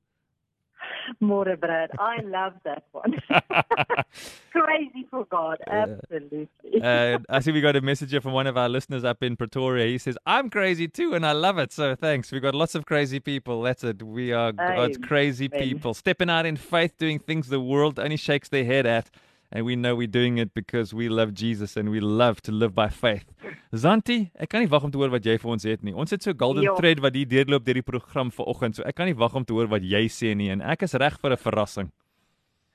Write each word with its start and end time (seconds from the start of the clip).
More, 1.20 1.56
Brad. 1.56 1.90
I 1.98 2.20
love 2.20 2.54
that 2.64 2.84
one. 2.92 3.20
Crazy 4.52 5.06
for 5.10 5.24
God. 5.26 5.58
Absolutely. 5.66 6.48
Uh, 6.82 7.18
I 7.28 7.40
see 7.40 7.52
we 7.52 7.60
got 7.60 7.76
a 7.76 7.80
message 7.80 8.10
here 8.10 8.20
from 8.20 8.32
one 8.32 8.46
of 8.46 8.56
our 8.56 8.68
listeners 8.68 9.04
up 9.04 9.22
in 9.22 9.36
Pretoria. 9.36 9.86
He 9.86 9.98
says, 9.98 10.16
I'm 10.26 10.50
crazy 10.50 10.88
too, 10.88 11.14
and 11.14 11.24
I 11.26 11.32
love 11.32 11.58
it. 11.58 11.72
So 11.72 11.94
thanks. 11.94 12.32
We've 12.32 12.42
got 12.42 12.54
lots 12.54 12.74
of 12.74 12.86
crazy 12.86 13.20
people. 13.20 13.62
That's 13.62 13.84
it. 13.84 14.02
We 14.02 14.32
are 14.32 14.52
God's 14.52 14.98
crazy 14.98 15.48
people. 15.48 15.94
Stepping 15.94 16.30
out 16.30 16.46
in 16.46 16.56
faith, 16.56 16.96
doing 16.98 17.18
things 17.18 17.48
the 17.48 17.60
world 17.60 17.98
only 17.98 18.16
shakes 18.16 18.48
their 18.48 18.64
head 18.64 18.86
at. 18.86 19.10
And 19.50 19.64
we 19.64 19.76
know 19.76 19.94
we're 19.96 20.06
doing 20.06 20.36
it 20.38 20.52
because 20.52 20.92
we 20.92 21.08
love 21.08 21.32
Jesus 21.32 21.76
and 21.76 21.88
we 21.90 22.00
love 22.00 22.42
to 22.42 22.52
live 22.52 22.74
by 22.74 22.88
faith. 22.90 23.24
Zanti, 23.72 24.30
ek 24.38 24.50
kan 24.50 24.60
nie 24.60 24.68
wag 24.68 24.84
om 24.84 24.90
te 24.90 24.98
hoor 24.98 25.08
wat 25.08 25.24
jy 25.24 25.38
vir 25.38 25.50
ons 25.50 25.64
het 25.64 25.82
nie. 25.82 25.94
Ons 25.94 26.10
het 26.10 26.22
so 26.22 26.30
'n 26.32 26.36
golden 26.38 26.64
Ja. 26.64 26.74
thread 26.74 27.00
wat 27.00 27.14
hier 27.14 27.26
deurloop 27.26 27.64
deur 27.64 27.74
die 27.74 27.82
program 27.82 28.30
vanoggend. 28.30 28.74
So 28.76 28.82
ek 28.82 28.94
kan 28.96 29.06
nie 29.06 29.14
wag 29.16 29.34
om 29.34 29.44
te 29.44 29.52
hoor 29.54 29.66
wat 29.68 29.82
jy 29.82 30.04
sê 30.08 30.34
nie 30.36 30.50
en 30.50 30.60
ek 30.60 30.82
is 30.82 30.92
reg 30.94 31.18
vir 31.18 31.30
'n 31.32 31.36
verrassing. 31.36 31.90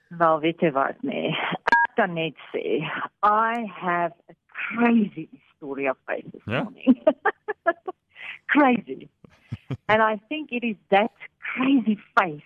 Wel, 0.10 0.40
weet 0.42 0.60
jy 0.62 0.72
wat, 0.72 1.04
nee. 1.04 1.30
Ek 1.30 1.96
kan 1.96 2.14
net 2.14 2.34
sê, 2.54 2.82
I 3.24 3.66
have 3.68 4.14
a 4.30 4.34
crazy 4.50 5.30
story 5.56 5.88
of 5.88 5.98
faith 6.08 6.26
this 6.32 6.42
Ja? 6.48 6.64
morning. 6.64 7.04
crazy. 8.48 9.10
and 9.88 10.02
I 10.02 10.18
think 10.30 10.52
it 10.52 10.64
is 10.64 10.76
that 10.90 11.12
crazy 11.56 11.98
faith 12.20 12.44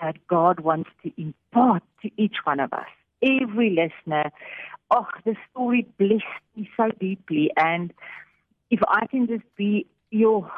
that 0.00 0.16
God 0.26 0.60
wants 0.60 0.90
to 1.02 1.10
impart 1.16 1.82
to 2.02 2.10
each 2.16 2.36
one 2.44 2.60
of 2.60 2.72
us. 2.72 2.88
Every 3.22 3.70
listener. 3.70 4.30
Oh, 4.90 5.06
the 5.24 5.36
story 5.50 5.86
blessed 5.98 6.24
me 6.56 6.68
so 6.76 6.90
deeply. 7.00 7.50
And 7.56 7.92
if 8.70 8.80
I 8.88 9.06
can 9.06 9.26
just 9.26 9.44
be 9.56 9.86
your, 10.10 10.50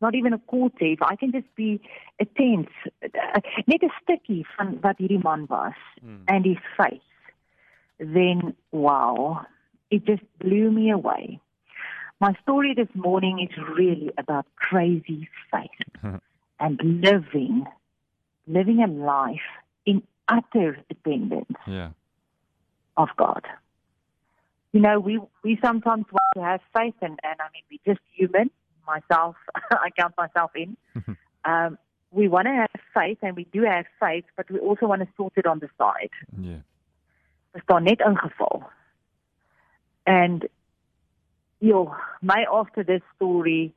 not 0.00 0.14
even 0.14 0.32
a 0.32 0.38
quarter, 0.38 0.86
if 0.86 1.02
I 1.02 1.16
can 1.16 1.32
just 1.32 1.54
be 1.54 1.80
a 2.20 2.24
tenth, 2.24 2.68
uh, 3.02 3.40
net 3.66 3.82
'n 3.82 3.90
stukkie 4.00 4.44
van 4.56 4.80
wat 4.82 4.98
hierdie 4.98 5.22
man 5.22 5.46
was 5.48 5.78
and 6.28 6.44
his 6.44 6.62
faith, 6.76 7.02
then 7.98 8.54
wow, 8.70 9.46
it 9.90 10.04
just 10.04 10.22
blew 10.38 10.70
me 10.70 10.90
away. 10.90 11.40
My 12.20 12.34
story 12.42 12.74
this 12.74 12.88
morning 12.94 13.38
is 13.38 13.56
really 13.76 14.10
about 14.18 14.46
crazy 14.56 15.28
faith 15.52 16.02
and 16.60 16.80
living, 16.82 17.64
living 18.46 18.82
a 18.82 18.88
life 18.88 19.50
in 19.86 20.02
utter 20.28 20.78
dependence 20.88 21.58
Ja. 21.66 21.90
of 22.96 23.08
God. 23.16 23.44
You 24.72 24.80
know, 24.80 25.00
we 25.00 25.20
we 25.42 25.58
sometimes 25.62 26.04
want 26.12 26.32
to 26.34 26.42
have 26.42 26.60
faith, 26.76 26.94
and, 27.00 27.18
and 27.22 27.40
I 27.40 27.48
mean, 27.52 27.64
we're 27.70 27.94
just 27.94 28.04
human. 28.14 28.50
Myself, 28.86 29.36
I 29.70 29.90
count 29.98 30.14
myself 30.16 30.50
in. 30.54 30.76
um, 31.44 31.78
we 32.10 32.28
want 32.28 32.46
to 32.46 32.52
have 32.52 32.70
faith, 32.94 33.18
and 33.22 33.36
we 33.36 33.44
do 33.52 33.62
have 33.62 33.86
faith, 34.00 34.24
but 34.36 34.50
we 34.50 34.58
also 34.58 34.86
want 34.86 35.02
to 35.02 35.08
sort 35.16 35.32
it 35.36 35.46
on 35.46 35.58
the 35.58 35.68
side. 35.78 36.10
Daar 37.66 37.80
net 37.82 38.00
ingeval. 38.00 38.62
And 40.02 40.48
yo, 41.58 41.94
my 42.20 42.46
after 42.50 42.84
this 42.84 43.02
story, 43.16 43.72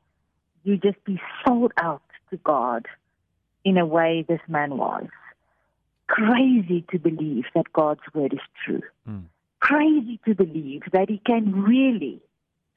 you 0.64 0.78
just 0.78 1.04
be 1.04 1.20
sold 1.46 1.74
out 1.76 2.02
to 2.30 2.38
God 2.38 2.88
in 3.64 3.78
a 3.78 3.86
way 3.86 4.24
this 4.28 4.42
man 4.48 4.78
was. 4.78 5.08
Crazy 6.12 6.84
to 6.92 7.00
believe 7.00 7.46
that 7.56 7.72
God's 7.72 8.02
word 8.14 8.34
is 8.34 8.42
true. 8.66 8.82
Mm. 9.10 9.24
Crazy 9.62 10.20
to 10.26 10.36
believe 10.36 10.82
that 10.92 11.10
he 11.10 11.22
can 11.26 11.64
really 11.64 12.20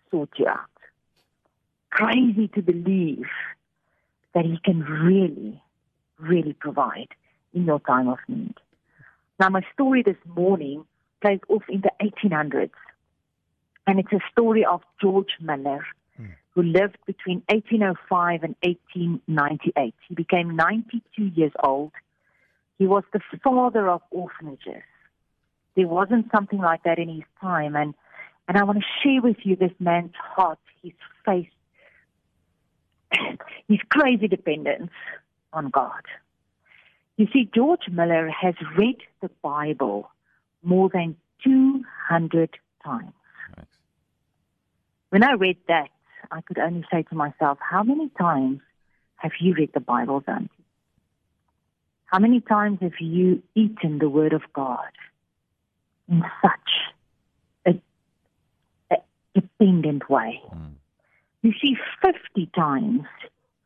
sort 0.08 0.28
you 0.36 0.46
out. 0.46 0.70
Crazy 1.90 2.46
to 2.55 2.62
believe 2.62 3.27
that 4.34 4.44
he 4.44 4.61
can 4.64 4.80
really, 4.83 5.61
really 6.20 6.52
provide 6.52 7.08
in 7.52 7.64
your 7.64 7.80
time 7.80 8.06
of 8.06 8.18
need. 8.28 8.55
Now, 9.40 9.48
my 9.48 9.62
story 9.73 10.05
this 10.05 10.23
morning 10.36 10.84
plays 11.20 11.40
off 11.48 11.64
in 11.68 11.80
the 11.80 11.90
1800s, 12.00 12.70
and 13.89 13.98
it's 13.98 14.12
a 14.12 14.20
story 14.30 14.64
of 14.64 14.80
George 15.00 15.33
Miller, 15.40 15.84
who 16.50 16.62
lived 16.62 16.98
between 17.05 17.42
1805 17.48 18.44
and 18.44 18.55
1898. 18.62 19.92
He 20.08 20.14
became 20.14 20.55
92 20.55 21.24
years 21.34 21.50
old. 21.64 21.90
He 22.79 22.86
was 22.86 23.05
the 23.12 23.20
father 23.42 23.89
of 23.89 24.02
orphanages. 24.11 24.83
There 25.77 25.89
wasn't 25.89 26.30
something 26.33 26.58
like 26.58 26.83
that 26.85 26.98
in 26.98 27.08
his 27.08 27.24
time, 27.40 27.77
and 27.77 27.95
and 28.46 28.58
I 28.58 28.64
want 28.64 28.79
to 28.79 28.85
share 29.02 29.23
with 29.23 29.39
you 29.42 29.57
this 29.57 29.73
man's 29.80 30.12
heart, 30.14 30.58
his 30.83 30.92
faith, 31.24 31.48
his 33.68 33.79
crazy 33.89 34.29
dependence 34.29 34.90
on 35.52 35.70
God. 35.70 36.02
You 37.17 37.27
see, 37.33 37.48
George 37.55 37.89
Miller 37.90 38.29
has 38.29 38.55
read 38.77 38.98
the 39.23 39.30
Bible 39.41 40.11
more 40.62 40.91
than 40.92 41.17
200 41.45 42.51
times. 42.85 43.12
Nice. 43.56 43.67
When 45.11 45.23
I 45.23 45.33
read 45.35 45.56
that, 45.68 45.89
I 46.30 46.41
could 46.41 46.58
only 46.58 46.85
say 46.91 47.02
to 47.05 47.14
myself, 47.14 47.58
how 47.61 47.83
many 47.83 48.11
times 48.18 48.61
have 49.17 49.33
you 49.41 49.55
read 49.55 49.70
the 49.73 49.80
Bible, 49.80 50.23
Zantie? 50.23 50.51
How 52.14 52.20
many 52.20 52.41
times 52.41 52.79
have 52.80 53.01
you 53.01 53.42
eaten 53.57 53.98
the 53.98 54.08
Word 54.08 54.35
of 54.35 54.42
God 54.52 54.92
in 56.08 56.23
such 56.41 56.70
a, 57.67 57.75
a 58.92 58.98
dependent 59.35 60.08
way? 60.08 60.41
Mm. 60.55 60.74
You 61.42 61.53
see, 61.61 61.74
50 62.05 62.48
times 62.55 63.03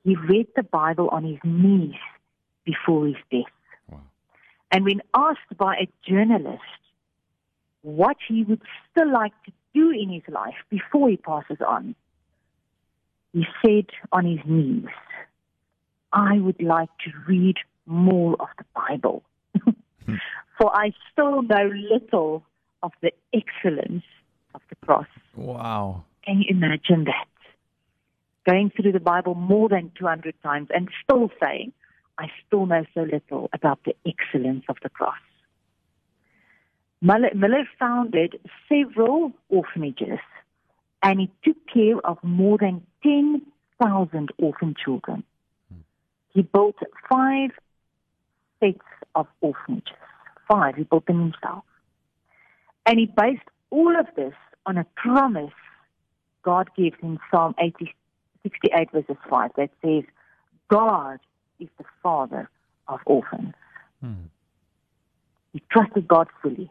he 0.03 0.17
read 0.17 0.47
the 0.57 0.63
Bible 0.63 1.11
on 1.11 1.25
his 1.25 1.37
knees 1.45 2.01
before 2.65 3.09
his 3.09 3.17
death. 3.31 3.53
Wow. 3.91 4.01
And 4.73 4.87
when 4.87 5.03
asked 5.15 5.59
by 5.59 5.75
a 5.75 6.11
journalist 6.11 6.63
what 7.83 8.17
he 8.27 8.45
would 8.45 8.63
still 8.91 9.13
like 9.13 9.35
to 9.45 9.53
do 9.75 9.91
in 9.91 10.09
his 10.09 10.23
life 10.27 10.57
before 10.71 11.11
he 11.11 11.19
passes 11.19 11.59
on, 11.61 11.95
he 13.35 13.45
said 13.63 13.91
on 14.11 14.25
his 14.25 14.41
knees, 14.47 14.89
I 16.15 16.39
would 16.39 16.63
like 16.63 16.89
to 17.05 17.11
read 17.27 17.57
more 17.89 18.37
of 18.41 18.49
the 18.59 18.65
Bible. 18.75 19.23
Hmm. 19.63 20.15
For 20.61 20.77
I 20.77 20.93
still 21.13 21.43
know 21.43 21.71
little 21.91 22.45
of 22.83 22.93
the 23.01 23.13
excellence 23.33 24.05
of 24.55 24.61
the 24.69 24.77
cross. 24.87 25.07
Wow. 25.37 26.05
Can 26.25 26.41
you 26.41 26.47
imagine 26.51 27.05
that? 27.05 27.27
Going 28.49 28.71
through 28.71 28.93
the 28.93 29.01
Bible 29.01 29.35
more 29.35 29.69
than 29.69 29.93
200 29.99 30.35
times 30.43 30.69
and 30.75 30.89
still 31.05 31.31
saying, 31.43 31.73
I 32.19 32.27
still 32.47 32.67
know 32.67 32.85
so 32.95 33.03
little 33.03 33.49
about 33.53 33.81
the 33.85 33.95
excellence 34.07 34.65
of 34.69 34.77
the 34.83 34.89
cross. 34.89 35.15
Miller, 37.01 37.31
Miller 37.35 37.69
founded 37.79 38.41
several 38.69 39.33
orphanages 39.49 40.19
and 41.03 41.21
he 41.21 41.31
took 41.45 41.57
care 41.73 41.99
of 42.05 42.19
more 42.25 42.59
than 42.59 42.85
10,000 43.05 44.31
orphan 44.39 44.75
children. 44.85 45.23
Hmm. 45.71 45.81
He 46.31 46.43
built 46.43 46.77
five 47.09 47.51
sets 48.61 48.79
of 49.15 49.27
orphanages. 49.41 49.95
Five. 50.49 50.77
He 50.77 50.85
built 50.85 51.07
them 51.07 51.21
himself. 51.21 51.65
And 52.87 52.99
he 52.99 53.07
based 53.07 53.43
all 53.71 53.99
of 53.99 54.07
this 54.17 54.35
on 54.67 54.79
a 54.79 54.87
promise 54.97 55.53
God 56.43 56.71
gives 56.77 56.97
in 57.03 57.19
Psalm 57.31 57.55
80, 57.59 57.95
68 58.43 58.91
verses 58.93 59.17
5 59.29 59.51
that 59.57 59.71
says, 59.85 60.05
God 60.69 61.19
is 61.61 61.69
the 61.77 61.85
father 62.03 62.49
of 62.87 63.01
orphans. 63.05 63.55
Hmm. 64.01 64.29
He 65.53 65.63
trusted 65.71 66.09
God 66.09 66.29
fully. 66.43 66.71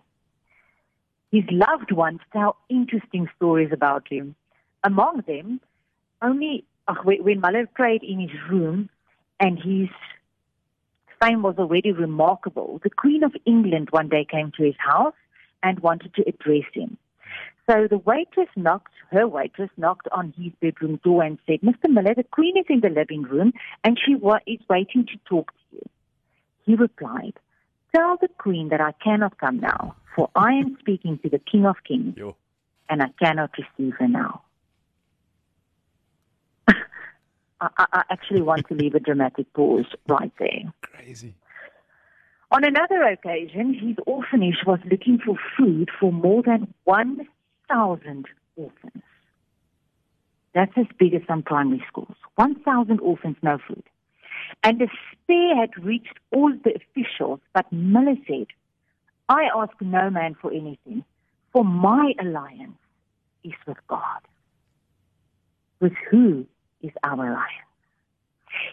His 1.31 1.43
loved 1.51 1.91
ones 1.91 2.21
tell 2.31 2.57
interesting 2.69 3.27
stories 3.35 3.69
about 3.71 4.07
him. 4.09 4.35
Among 4.83 5.23
them, 5.27 5.59
only 6.21 6.63
when 7.03 7.23
when 7.23 7.41
Muller 7.41 7.67
prayed 7.67 8.03
in 8.03 8.19
his 8.19 8.31
room 8.49 8.89
and 9.39 9.57
his 9.57 9.89
fame 11.21 11.41
was 11.41 11.55
already 11.57 11.91
remarkable, 11.91 12.79
the 12.83 12.89
Queen 12.89 13.23
of 13.23 13.35
England 13.45 13.89
one 13.91 14.09
day 14.09 14.25
came 14.29 14.51
to 14.57 14.63
his 14.63 14.75
house 14.77 15.15
and 15.63 15.79
wanted 15.79 16.13
to 16.15 16.23
address 16.27 16.65
him. 16.73 16.97
So 17.69 17.87
the 17.89 17.97
waitress 17.97 18.47
knocked, 18.55 18.93
her 19.11 19.27
waitress 19.27 19.69
knocked 19.75 20.07
on 20.11 20.33
his 20.37 20.53
bedroom 20.61 20.99
door 21.03 21.23
and 21.23 21.37
said, 21.45 21.59
Mr. 21.61 21.89
Miller, 21.89 22.13
the 22.15 22.23
Queen 22.23 22.57
is 22.57 22.65
in 22.69 22.79
the 22.79 22.89
living 22.89 23.23
room 23.23 23.51
and 23.83 23.99
she 24.03 24.15
wa- 24.15 24.39
is 24.47 24.59
waiting 24.69 25.05
to 25.05 25.17
talk 25.25 25.51
to 25.51 25.75
you. 25.75 25.81
He 26.65 26.75
replied, 26.75 27.33
Tell 27.93 28.17
the 28.21 28.29
Queen 28.37 28.69
that 28.69 28.79
I 28.79 28.93
cannot 29.03 29.37
come 29.37 29.59
now, 29.59 29.95
for 30.15 30.29
I 30.35 30.53
am 30.53 30.77
speaking 30.79 31.19
to 31.23 31.29
the 31.29 31.39
King 31.39 31.65
of 31.65 31.75
Kings 31.85 32.15
Jo. 32.15 32.35
and 32.89 33.01
I 33.01 33.09
cannot 33.21 33.51
receive 33.57 33.93
her 33.99 34.07
now. 34.07 34.43
I, 37.59 37.85
I 37.91 38.03
actually 38.09 38.41
want 38.41 38.67
to 38.67 38.75
leave 38.75 38.95
a 38.95 38.99
dramatic 38.99 39.51
pause 39.53 39.85
right 40.07 40.31
there. 40.39 40.73
Crazy. 40.81 41.35
On 42.51 42.63
another 42.63 43.01
occasion, 43.03 43.73
his 43.73 43.97
orphanage 44.05 44.63
was 44.65 44.79
looking 44.89 45.19
for 45.19 45.35
food 45.57 45.89
for 45.99 46.13
more 46.13 46.41
than 46.43 46.73
1,000 46.85 48.25
orphans. 48.55 49.03
That's 50.53 50.71
as 50.77 50.85
big 50.97 51.13
as 51.13 51.21
some 51.27 51.43
primary 51.43 51.83
schools. 51.87 52.15
1,000 52.35 52.99
orphans, 53.01 53.35
no 53.41 53.57
food. 53.67 53.83
And 54.63 54.79
despair 54.79 55.55
had 55.55 55.77
reached 55.83 56.19
all 56.31 56.53
the 56.63 56.73
officials, 56.73 57.39
but 57.53 57.71
Miller 57.71 58.15
said, 58.27 58.47
I 59.29 59.49
ask 59.53 59.73
no 59.81 60.09
man 60.09 60.35
for 60.41 60.51
anything, 60.51 61.03
for 61.51 61.65
my 61.65 62.13
alliance 62.19 62.77
is 63.43 63.53
with 63.67 63.77
God. 63.87 64.21
With 65.81 65.93
who 66.09 66.47
is 66.81 66.91
our 67.03 67.27
alliance? 67.27 67.67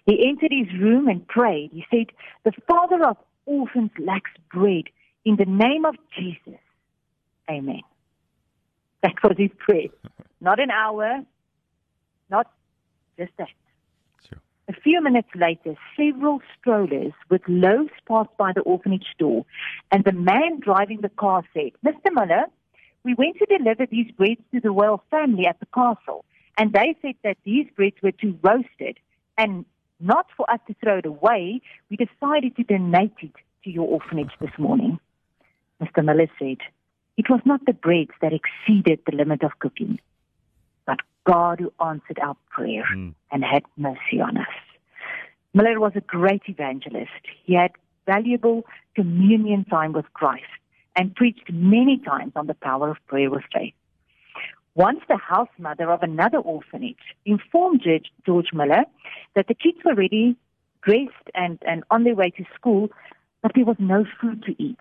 He 0.07 0.27
entered 0.27 0.53
his 0.53 0.81
room 0.81 1.09
and 1.09 1.27
prayed. 1.27 1.71
He 1.73 1.85
said, 1.91 2.07
The 2.45 2.53
father 2.69 3.05
of 3.05 3.17
orphans 3.47 3.91
lacks 3.99 4.31
bread. 4.53 4.85
In 5.25 5.37
the 5.37 5.47
name 5.47 5.85
of 5.85 5.97
Jesus, 6.17 6.61
amen. 7.51 7.83
That 9.03 9.15
was 9.23 9.37
his 9.39 9.51
prayer. 9.59 9.89
Not 10.41 10.61
an 10.61 10.71
hour, 10.71 11.21
not 12.31 12.51
just 13.19 13.33
that. 13.39 13.49
Sure. 14.29 14.39
A 14.69 14.73
few 14.73 15.01
minutes 15.03 15.29
later, 15.35 15.75
several 15.97 16.41
strollers 16.59 17.13
with 17.31 17.43
loaves 17.49 17.93
passed 18.07 18.37
by 18.39 18.53
the 18.53 18.61
orphanage 18.63 19.15
door, 19.19 19.45
and 19.91 20.05
the 20.05 20.13
man 20.13 20.61
driving 20.61 21.01
the 21.01 21.09
car 21.09 21.43
said, 21.55 21.73
Mr. 21.85 22.13
Muller, 22.13 22.45
we 23.05 23.15
went 23.15 23.37
to 23.39 23.47
deliver 23.47 23.87
these 23.87 24.11
breads 24.13 24.41
to 24.53 24.61
the 24.61 24.71
royal 24.71 25.03
family 25.11 25.47
at 25.47 25.61
the 25.61 25.67
castle, 25.67 26.25
and 26.57 26.73
they 26.73 26.97
said 27.03 27.15
that 27.25 27.37
these 27.45 27.67
breads 27.77 27.97
were 28.03 28.13
too 28.13 28.39
roasted, 28.43 28.99
and 29.37 29.65
not 30.01 30.27
for 30.37 30.49
us 30.51 30.61
to 30.67 30.75
throw 30.83 30.99
it 30.99 31.07
away, 31.07 31.61
we 31.91 31.97
decided 31.97 32.57
to 32.57 32.65
donate 32.65 33.15
it 33.21 33.33
to 33.65 33.71
your 33.71 33.87
orphanage 33.89 34.33
this 34.41 34.51
morning. 34.59 34.99
Mr. 35.83 36.05
Miller 36.05 36.29
said, 36.39 36.59
It 37.17 37.31
was 37.31 37.41
not 37.45 37.65
the 37.67 37.73
breads 37.73 38.13
that 38.21 38.33
exceeded 38.33 39.01
the 39.07 39.17
limit 39.17 39.43
of 39.43 39.59
cooking, 39.59 39.99
but 40.87 41.01
God 41.25 41.61
who 41.61 41.73
answered 41.85 42.19
our 42.21 42.37
prayer 42.51 42.85
Mm. 42.93 43.15
and 43.33 43.45
had 43.45 43.65
mercy 43.77 44.21
on 44.21 44.37
us. 44.37 44.55
Miller 45.55 45.81
was 45.81 45.93
a 45.95 46.01
great 46.01 46.43
evangelist. 46.47 47.23
He 47.45 47.55
had 47.55 47.73
valuable 48.07 48.67
communion 48.95 49.65
time 49.65 49.93
with 49.93 50.13
Christ 50.13 50.45
and 50.97 51.15
preached 51.15 51.51
many 51.53 51.99
times 51.99 52.33
on 52.37 52.47
the 52.47 52.55
power 52.55 52.91
of 52.91 52.99
prayer 53.07 53.31
with 53.31 53.45
faith. 53.53 53.75
Once 54.75 55.01
the 55.09 55.17
house 55.17 55.49
mother 55.59 55.91
of 55.91 56.03
another 56.03 56.39
orphanage 56.39 57.15
informed 57.25 57.81
George, 57.83 58.11
George 58.27 58.53
Miller 58.53 58.85
that 59.37 59.47
the 59.47 59.55
kids 59.55 59.79
were 59.85 59.95
ready, 59.95 60.37
dressed, 60.83 61.31
and, 61.35 61.59
and 61.67 61.85
on 61.91 62.03
their 62.05 62.17
way 62.17 62.31
to 62.31 62.45
school, 62.55 62.89
but 63.41 63.53
there 63.55 63.65
was 63.65 63.77
no 63.79 64.05
food 64.21 64.43
to 64.43 64.63
eat. 64.63 64.79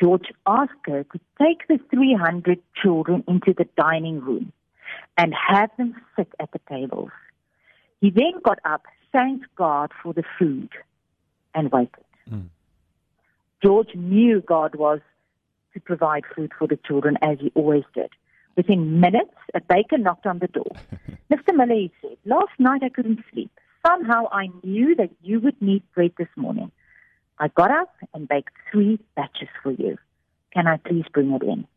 George 0.00 0.26
asked 0.46 0.86
her 0.86 1.04
to 1.04 1.20
take 1.42 1.66
the 1.66 1.80
300 1.90 2.60
children 2.80 3.24
into 3.26 3.52
the 3.52 3.66
dining 3.76 4.20
room 4.20 4.52
and 5.16 5.34
have 5.34 5.70
them 5.76 5.96
sit 6.16 6.28
at 6.38 6.52
the 6.52 6.60
tables. 6.70 7.10
He 8.00 8.10
then 8.10 8.34
got 8.44 8.60
up, 8.64 8.84
thanked 9.12 9.46
God 9.56 9.90
for 10.00 10.12
the 10.12 10.22
food, 10.38 10.68
and 11.52 11.72
waited. 11.72 12.04
Mm. 12.30 12.48
George 13.60 13.92
knew 13.96 14.40
God 14.40 14.76
was 14.76 15.00
to 15.74 15.80
provide 15.80 16.22
food 16.36 16.52
for 16.56 16.68
the 16.68 16.78
children 16.86 17.16
as 17.22 17.38
he 17.40 17.50
always 17.56 17.82
did. 17.92 18.10
Within 18.58 18.98
minutes, 18.98 19.36
a 19.54 19.60
baker 19.60 19.96
knocked 19.96 20.26
on 20.26 20.40
the 20.40 20.48
door. 20.48 20.72
Mr. 21.32 21.54
Miller, 21.54 21.76
he 21.76 21.92
said, 22.02 22.16
last 22.24 22.50
night 22.58 22.82
I 22.82 22.88
couldn't 22.88 23.20
sleep. 23.32 23.52
Somehow 23.86 24.24
I 24.32 24.48
knew 24.64 24.96
that 24.96 25.10
you 25.22 25.38
would 25.38 25.62
need 25.62 25.84
bread 25.94 26.10
this 26.18 26.26
morning. 26.34 26.72
I 27.38 27.46
got 27.46 27.70
up 27.70 27.94
and 28.12 28.26
baked 28.26 28.54
three 28.72 28.98
batches 29.14 29.48
for 29.62 29.70
you. 29.70 29.96
Can 30.52 30.66
I 30.66 30.78
please 30.78 31.04
bring 31.12 31.30
it 31.30 31.42
in? 31.44 31.68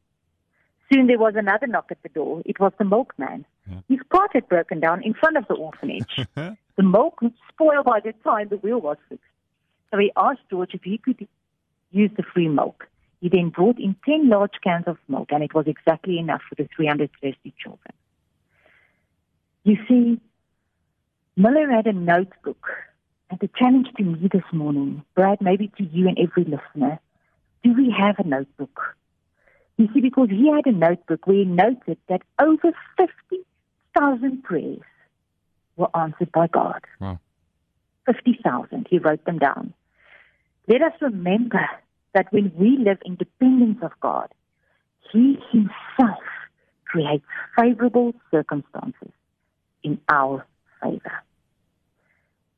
Soon 0.92 1.06
there 1.06 1.20
was 1.20 1.36
another 1.36 1.68
knock 1.68 1.90
at 1.92 2.02
the 2.02 2.10
door. 2.10 2.42
It 2.46 2.60
was 2.60 2.72
the 2.80 2.86
milkman. 2.86 3.46
Yeah. 3.70 3.82
His 3.88 4.00
cart 4.12 4.32
had 4.34 4.50
broken 4.50 4.80
down 4.80 5.04
in 5.04 5.14
front 5.14 5.38
of 5.38 5.48
the 5.48 5.54
orphanage. 5.54 6.26
the 6.36 6.58
milk 6.84 7.22
would 7.22 7.36
spoil 7.54 7.84
by 7.84 8.00
the 8.00 8.14
time 8.24 8.48
the 8.50 8.58
wheel 8.58 8.82
was 8.82 8.98
fixed. 9.08 9.24
So 9.92 10.00
he 10.00 10.12
asked 10.18 10.50
George 10.50 10.74
if 10.74 10.82
he 10.82 10.98
could 10.98 11.28
use 11.92 12.10
the 12.18 12.24
free 12.34 12.48
milk. 12.48 12.88
He 13.22 13.30
then 13.30 13.50
brought 13.50 13.80
in 13.80 13.96
10 14.04 14.30
large 14.30 14.56
cans 14.64 14.86
of 14.88 14.98
milk, 15.08 15.30
and 15.32 15.44
it 15.44 15.54
was 15.54 15.68
exactly 15.68 16.18
enough 16.18 16.42
for 16.50 16.56
the 16.56 16.68
300 16.76 17.12
thirsty 17.22 17.54
children. 17.58 17.94
You 19.64 19.78
see, 19.88 20.20
Miller 21.38 21.70
had 21.70 21.86
a 21.86 21.94
notebook, 21.94 22.68
and 23.30 23.40
the 23.40 23.50
challenge 23.58 23.88
to 23.98 24.04
me 24.04 24.28
this 24.32 24.44
morning, 24.52 25.04
Brad, 25.16 25.40
maybe 25.40 25.72
to 25.78 25.84
you 25.84 26.08
and 26.08 26.18
every 26.18 26.44
listener, 26.44 27.00
do 27.64 27.74
we 27.74 27.94
have 27.96 28.18
a 28.18 28.28
notebook? 28.28 28.96
You 29.78 29.88
see, 29.94 30.02
because 30.02 30.30
he 30.32 30.52
had 30.52 30.66
a 30.66 30.72
notebook 30.72 31.28
where 31.28 31.38
he 31.38 31.46
noted 31.46 32.00
that 32.10 32.24
over 32.40 32.72
50,000 32.98 34.44
prayers 34.44 34.82
were 35.76 35.96
answered 35.96 36.32
by 36.32 36.48
God. 36.48 36.82
Wow. 37.00 37.20
50,000. 38.08 38.88
He 38.90 38.98
wrote 38.98 39.24
them 39.26 39.38
down. 39.38 39.76
Let 40.68 40.82
us 40.82 40.94
remember 41.02 41.70
that 42.14 42.32
when 42.32 42.52
we 42.56 42.78
live 42.78 42.98
in 43.06 43.16
dependence 43.16 43.80
of 43.82 43.92
God, 44.02 44.30
He 45.12 45.38
Himself 45.52 46.24
creates 46.86 47.26
favorable 47.58 48.14
circumstances 48.30 49.12
in 49.84 50.00
our 50.10 50.46
favor. 50.82 51.24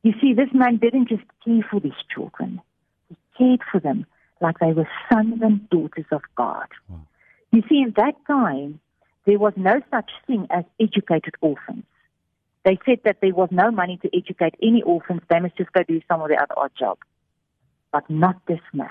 You 0.01 0.13
see, 0.19 0.33
this 0.33 0.49
man 0.53 0.77
didn't 0.77 1.07
just 1.07 1.23
care 1.45 1.65
for 1.69 1.79
these 1.79 1.91
children, 2.13 2.61
he 3.09 3.15
cared 3.37 3.61
for 3.71 3.79
them 3.79 4.05
like 4.41 4.59
they 4.59 4.73
were 4.73 4.87
sons 5.11 5.41
and 5.41 5.69
daughters 5.69 6.05
of 6.11 6.21
God. 6.35 6.67
Wow. 6.89 7.07
You 7.51 7.63
see, 7.69 7.81
in 7.81 7.93
that 7.95 8.15
time, 8.27 8.79
there 9.25 9.39
was 9.39 9.53
no 9.55 9.79
such 9.89 10.11
thing 10.27 10.47
as 10.49 10.65
educated 10.79 11.35
orphans. 11.39 11.85
They 12.65 12.77
said 12.85 12.99
that 13.05 13.17
there 13.21 13.33
was 13.33 13.49
no 13.51 13.71
money 13.71 13.97
to 14.01 14.09
educate 14.17 14.55
any 14.61 14.81
orphans. 14.81 15.21
They 15.29 15.39
must 15.39 15.57
just 15.57 15.71
go 15.71 15.83
do 15.83 16.01
some 16.09 16.21
of 16.21 16.29
the 16.29 16.35
other 16.35 16.57
odd 16.57 16.71
job. 16.77 16.97
But 17.91 18.09
not 18.09 18.45
this 18.47 18.59
man. 18.73 18.89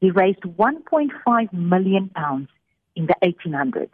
He 0.00 0.10
raised 0.10 0.40
1.5 0.40 1.52
million 1.52 2.08
pounds 2.08 2.48
in 2.96 3.06
the 3.06 3.14
1800s. 3.22 3.90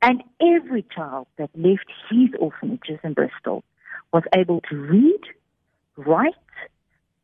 And 0.00 0.22
every 0.40 0.84
child 0.94 1.26
that 1.38 1.50
left 1.54 1.86
his 2.08 2.28
orphanages 2.38 3.00
in 3.02 3.14
Bristol 3.14 3.64
was 4.12 4.22
able 4.34 4.60
to 4.70 4.76
read, 4.76 5.20
write, 5.96 6.34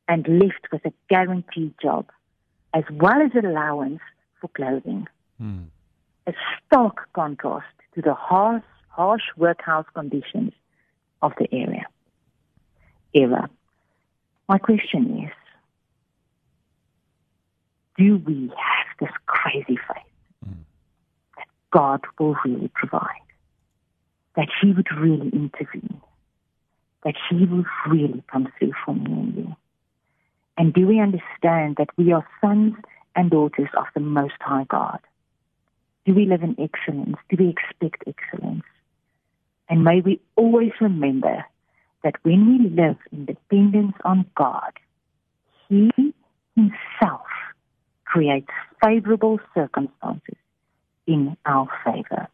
and 0.08 0.26
left 0.26 0.66
with 0.72 0.84
a 0.84 0.92
guaranteed 1.08 1.74
job, 1.80 2.10
as 2.74 2.84
well 2.90 3.22
as 3.22 3.30
an 3.34 3.46
allowance 3.46 4.00
for 4.40 4.48
clothing 4.48 5.06
Mm. 5.40 5.66
a 6.26 6.32
stark 6.64 7.12
contrast 7.12 7.74
to 7.94 8.00
the 8.00 8.14
harsh, 8.14 8.62
harsh 8.88 9.24
workhouse 9.36 9.86
conditions 9.94 10.52
of 11.22 11.32
the 11.38 11.52
area. 11.52 11.86
Era. 13.12 13.50
My 14.48 14.58
question 14.58 15.24
is, 15.24 15.32
do 17.96 18.18
we 18.26 18.48
have 18.48 18.86
this 19.00 19.10
crazy 19.26 19.76
faith 19.76 20.46
mm. 20.46 20.54
that 21.36 21.46
God 21.70 22.00
will 22.18 22.36
really 22.44 22.70
provide? 22.74 23.08
That 24.36 24.48
He 24.60 24.72
would 24.72 24.88
really 24.96 25.28
intervene? 25.30 26.00
That 27.04 27.14
He 27.30 27.46
will 27.46 27.64
really 27.88 28.22
come 28.30 28.48
through 28.58 28.72
for 28.84 28.94
me 28.94 29.12
and 29.12 29.36
you? 29.36 29.56
And 30.56 30.72
do 30.72 30.86
we 30.86 31.00
understand 31.00 31.76
that 31.78 31.88
we 31.96 32.12
are 32.12 32.26
sons 32.40 32.74
and 33.16 33.30
daughters 33.30 33.68
of 33.76 33.86
the 33.94 34.00
Most 34.00 34.34
High 34.40 34.66
God? 34.68 35.00
Do 36.04 36.14
we 36.14 36.26
live 36.26 36.42
in 36.42 36.56
excellence? 36.60 37.16
Do 37.30 37.36
we 37.38 37.48
expect 37.48 38.04
excellence? 38.06 38.64
And 39.68 39.84
may 39.84 40.00
we 40.00 40.20
always 40.36 40.72
remember 40.80 41.44
that 42.02 42.16
when 42.22 42.46
we 42.46 42.68
live 42.68 42.98
in 43.10 43.24
dependence 43.24 43.94
on 44.04 44.26
God, 44.36 44.72
He 45.68 45.90
Himself 46.54 47.26
creates 48.14 48.46
favorable 48.80 49.40
circumstances 49.54 50.36
in 51.04 51.36
our 51.44 51.66
favor. 51.84 52.28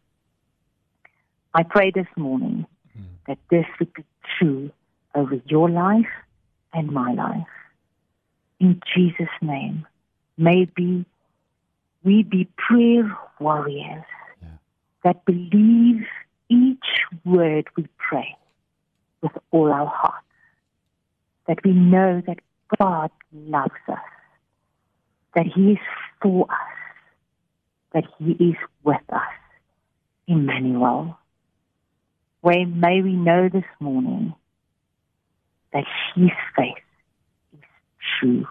I 1.55 1.63
pray 1.63 1.89
this 1.89 2.05
morning 2.15 2.67
hmm. 2.95 3.01
that 3.27 3.39
this 3.49 3.65
would 3.79 3.91
be 3.95 4.05
true 4.37 4.69
over 5.15 5.41
your 5.47 5.71
life 5.71 6.13
and 6.71 6.91
my 6.91 7.13
life. 7.13 7.47
In 8.59 8.79
Jesus' 8.95 9.35
name, 9.41 9.87
may 10.37 10.65
be 10.65 11.03
we 12.03 12.21
be 12.23 12.47
prayer 12.57 13.17
warriors 13.39 14.05
Yeah. 14.41 14.49
that 15.03 15.25
believe 15.25 16.05
each 16.47 16.89
word 17.25 17.65
we 17.75 17.87
pray 17.97 18.37
with 19.23 19.35
all 19.49 19.73
our 19.73 19.87
hearts. 19.87 20.27
That 21.47 21.57
we 21.65 21.71
know 21.71 22.21
that 22.27 22.37
God 22.79 23.09
loves 23.33 23.83
us, 23.87 24.09
that 25.35 25.45
He 25.47 25.71
is 25.71 25.79
for 26.21 26.45
us, 26.49 26.57
that 27.93 28.03
He 28.19 28.31
is 28.31 28.55
with 28.83 29.01
us. 29.09 29.21
Emmanuel. 30.27 31.17
Where 32.41 32.65
may 32.65 33.01
we 33.01 33.13
know 33.13 33.49
this 33.49 33.65
morning 33.79 34.33
that 35.73 35.83
His 36.15 36.31
faith 36.55 36.75
is 37.53 37.59
true. 38.19 38.47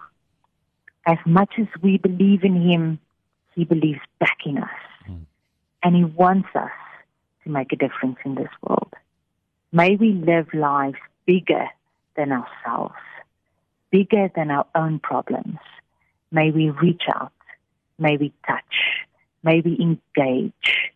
as 1.05 1.17
much 1.25 1.53
as 1.57 1.67
we 1.81 1.97
believe 1.97 2.43
in 2.43 2.61
him, 2.61 2.99
he 3.55 3.65
believes 3.65 3.99
back 4.19 4.37
in 4.45 4.57
us. 4.57 4.69
Hmm. 5.05 5.23
And 5.83 5.95
he 5.95 6.03
wants 6.03 6.49
us 6.55 6.71
to 7.43 7.49
make 7.49 7.73
a 7.73 7.75
difference 7.75 8.17
in 8.23 8.35
this 8.35 8.51
world. 8.61 8.93
May 9.71 9.95
we 9.95 10.11
live 10.11 10.53
lives 10.53 10.99
bigger 11.25 11.67
than 12.15 12.31
ourselves, 12.31 12.95
bigger 13.89 14.29
than 14.35 14.51
our 14.51 14.67
own 14.75 14.99
problems. 14.99 15.57
May 16.31 16.51
we 16.51 16.69
reach 16.69 17.03
out. 17.13 17.33
May 17.99 18.17
we 18.17 18.33
touch. 18.47 18.75
May 19.43 19.61
we 19.61 19.77
engage. 19.79 20.91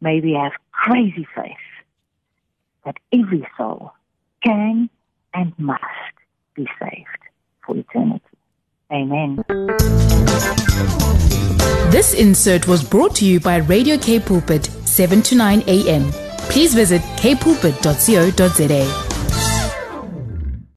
May 0.00 0.20
we 0.20 0.32
have 0.32 0.52
crazy 0.72 1.26
faith 1.34 1.56
that 2.84 2.96
every 3.12 3.46
soul 3.56 3.92
can 4.42 4.90
and 5.34 5.52
must 5.58 5.82
be 6.54 6.66
saved 6.80 7.06
for 7.64 7.76
eternity. 7.76 8.22
Amen. 8.90 9.42
This 11.90 12.14
insert 12.14 12.66
was 12.66 12.82
brought 12.82 13.14
to 13.16 13.24
you 13.24 13.38
by 13.40 13.56
Radio 13.56 13.96
K 13.96 14.18
Pulpit, 14.18 14.64
7 14.64 15.22
to 15.22 15.34
9 15.36 15.62
a.m. 15.66 16.10
Please 16.50 16.74
visit 16.74 17.00
kpulpit.co.za. 17.16 19.11